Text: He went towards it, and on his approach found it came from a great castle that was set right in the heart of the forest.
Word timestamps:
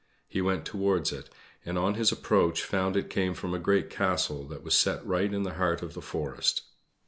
He 0.27 0.41
went 0.41 0.65
towards 0.65 1.11
it, 1.11 1.29
and 1.63 1.77
on 1.77 1.93
his 1.93 2.11
approach 2.11 2.63
found 2.63 2.97
it 2.97 3.07
came 3.07 3.35
from 3.35 3.53
a 3.53 3.59
great 3.59 3.91
castle 3.91 4.47
that 4.47 4.63
was 4.63 4.73
set 4.75 5.05
right 5.05 5.31
in 5.31 5.43
the 5.43 5.53
heart 5.53 5.83
of 5.83 5.93
the 5.93 6.01
forest. 6.01 6.63